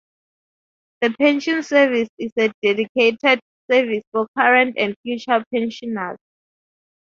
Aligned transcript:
The 1.01 1.11
Pension 1.11 1.61
Service 1.61 2.09
is 2.17 2.31
a 2.39 2.51
'dedicated 2.63 3.39
service 3.69 4.03
for 4.11 4.25
current 4.35 4.73
and 4.79 4.95
future 5.03 5.43
pensioners'. 5.53 6.17